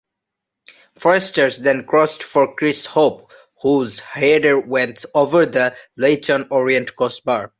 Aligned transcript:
Forrester 0.97 1.51
then 1.51 1.85
crossed 1.85 2.23
for 2.23 2.55
Chris 2.55 2.87
Hope 2.87 3.31
whose 3.61 3.99
header 3.99 4.59
went 4.59 5.05
over 5.13 5.45
the 5.45 5.75
Leyton 5.95 6.47
Orient 6.49 6.95
crossbar. 6.95 7.49